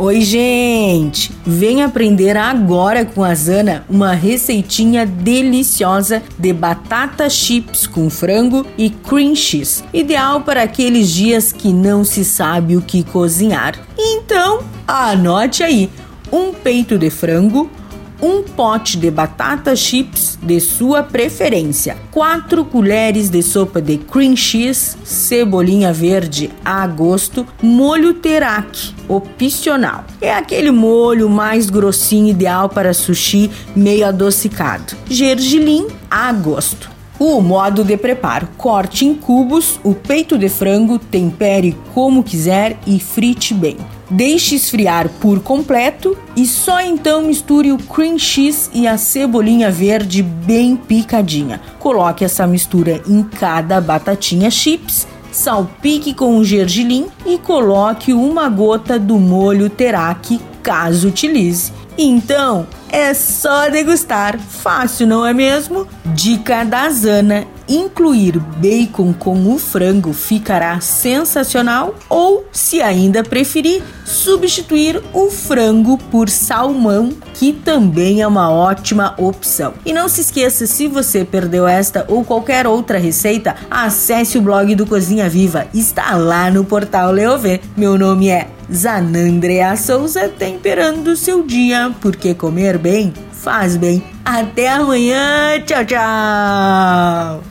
Oi, 0.00 0.20
gente! 0.20 1.32
Vem 1.44 1.82
aprender 1.82 2.36
agora 2.36 3.04
com 3.04 3.24
a 3.24 3.34
Zana 3.34 3.84
uma 3.90 4.12
receitinha 4.12 5.04
deliciosa 5.04 6.22
de 6.38 6.52
batata 6.52 7.28
chips 7.28 7.84
com 7.84 8.08
frango 8.08 8.64
e 8.78 8.90
cream 8.90 9.34
cheese, 9.34 9.82
ideal 9.92 10.42
para 10.42 10.62
aqueles 10.62 11.10
dias 11.10 11.50
que 11.50 11.72
não 11.72 12.04
se 12.04 12.24
sabe 12.24 12.76
o 12.76 12.80
que 12.80 13.02
cozinhar. 13.02 13.74
Então, 13.98 14.60
anote 14.86 15.64
aí: 15.64 15.90
um 16.30 16.52
peito 16.52 16.96
de 16.96 17.10
frango, 17.10 17.68
um 18.20 18.42
pote 18.42 18.96
de 18.96 19.10
batata 19.10 19.74
chips 19.76 20.38
de 20.42 20.60
sua 20.60 21.02
preferência, 21.02 21.96
4 22.10 22.64
colheres 22.64 23.30
de 23.30 23.42
sopa 23.42 23.80
de 23.80 23.98
cream 23.98 24.36
cheese, 24.36 24.96
cebolinha 25.04 25.92
verde 25.92 26.50
a 26.64 26.86
gosto, 26.86 27.46
molho 27.62 28.14
teriyaki 28.14 28.94
opcional. 29.08 30.04
É 30.20 30.34
aquele 30.34 30.70
molho 30.70 31.28
mais 31.28 31.70
grossinho 31.70 32.28
ideal 32.28 32.68
para 32.68 32.92
sushi 32.92 33.50
meio 33.74 34.06
adocicado. 34.06 34.96
Gergelim 35.08 35.86
a 36.10 36.32
gosto. 36.32 36.97
O 37.18 37.40
modo 37.40 37.82
de 37.82 37.96
preparo: 37.96 38.48
corte 38.56 39.04
em 39.04 39.12
cubos 39.12 39.80
o 39.82 39.92
peito 39.94 40.38
de 40.38 40.48
frango, 40.48 40.98
tempere 40.98 41.76
como 41.92 42.22
quiser 42.22 42.78
e 42.86 43.00
frite 43.00 43.52
bem. 43.52 43.76
Deixe 44.10 44.54
esfriar 44.54 45.08
por 45.20 45.40
completo 45.40 46.16
e 46.34 46.46
só 46.46 46.80
então 46.80 47.22
misture 47.22 47.72
o 47.72 47.78
cream 47.78 48.18
cheese 48.18 48.70
e 48.72 48.86
a 48.86 48.96
cebolinha 48.96 49.70
verde 49.70 50.22
bem 50.22 50.76
picadinha. 50.76 51.60
Coloque 51.78 52.24
essa 52.24 52.46
mistura 52.46 53.02
em 53.06 53.22
cada 53.22 53.80
batatinha 53.80 54.50
chips, 54.50 55.06
salpique 55.30 56.14
com 56.14 56.38
o 56.38 56.44
gergelim 56.44 57.08
e 57.26 57.36
coloque 57.36 58.14
uma 58.14 58.48
gota 58.48 58.98
do 58.98 59.18
molho 59.18 59.68
teriyaki 59.68 60.40
caso 60.68 61.08
utilize. 61.08 61.72
Então 61.96 62.66
é 62.90 63.14
só 63.14 63.70
degustar, 63.70 64.38
fácil 64.38 65.06
não 65.06 65.24
é 65.24 65.32
mesmo? 65.32 65.88
Dica 66.04 66.62
da 66.62 66.90
Zana 66.90 67.46
incluir 67.68 68.38
bacon 68.38 69.12
com 69.12 69.52
o 69.52 69.58
frango 69.58 70.12
ficará 70.12 70.80
sensacional 70.80 71.94
ou, 72.08 72.46
se 72.52 72.80
ainda 72.80 73.22
preferir, 73.22 73.82
substituir 74.04 75.02
o 75.12 75.30
frango 75.30 75.98
por 76.10 76.28
salmão, 76.28 77.10
que 77.34 77.52
também 77.52 78.22
é 78.22 78.26
uma 78.26 78.50
ótima 78.50 79.14
opção. 79.18 79.74
E 79.84 79.92
não 79.92 80.08
se 80.08 80.22
esqueça, 80.22 80.66
se 80.66 80.86
você 80.86 81.24
perdeu 81.24 81.66
esta 81.66 82.04
ou 82.08 82.24
qualquer 82.24 82.66
outra 82.66 82.98
receita, 82.98 83.54
acesse 83.70 84.38
o 84.38 84.42
blog 84.42 84.74
do 84.74 84.86
Cozinha 84.86 85.28
Viva, 85.28 85.66
está 85.74 86.16
lá 86.16 86.50
no 86.50 86.64
portal 86.64 87.12
Leovê. 87.12 87.60
Meu 87.76 87.98
nome 87.98 88.28
é 88.28 88.48
Zanandrea 88.72 89.76
Souza, 89.76 90.28
temperando 90.28 91.16
seu 91.16 91.42
dia, 91.42 91.92
porque 92.00 92.34
comer 92.34 92.78
bem 92.78 93.12
faz 93.32 93.76
bem. 93.76 94.02
Até 94.24 94.68
amanhã, 94.68 95.60
tchau, 95.64 95.84
tchau! 95.86 97.47